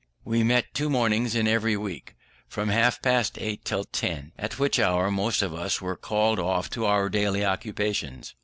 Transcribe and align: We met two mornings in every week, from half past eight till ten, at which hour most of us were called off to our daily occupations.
We 0.25 0.41
met 0.41 0.73
two 0.73 0.89
mornings 0.89 1.35
in 1.35 1.47
every 1.47 1.77
week, 1.77 2.15
from 2.47 2.69
half 2.69 3.03
past 3.03 3.37
eight 3.39 3.63
till 3.63 3.83
ten, 3.83 4.31
at 4.35 4.57
which 4.57 4.79
hour 4.79 5.11
most 5.11 5.43
of 5.43 5.53
us 5.53 5.79
were 5.79 5.95
called 5.95 6.39
off 6.39 6.71
to 6.71 6.85
our 6.85 7.07
daily 7.07 7.45
occupations. 7.45 8.33